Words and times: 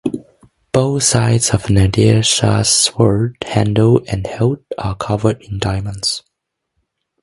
Both 0.71 1.03
sides 1.03 1.51
of 1.51 1.69
Nadir 1.69 2.23
Shah's 2.23 2.69
sword 2.69 3.37
handle 3.45 4.01
and 4.07 4.25
hilt 4.25 4.63
are 4.75 4.95
covered 4.95 5.39
in 5.43 5.59
diamonds. 5.59 6.23